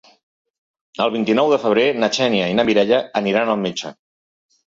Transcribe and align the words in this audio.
El 1.03 1.11
vint-i-nou 1.15 1.51
de 1.51 1.59
febrer 1.65 1.83
na 2.05 2.09
Xènia 2.17 2.47
i 2.53 2.55
na 2.61 2.67
Mireia 2.71 3.01
aniran 3.21 3.55
al 3.55 3.63
metge. 3.67 3.93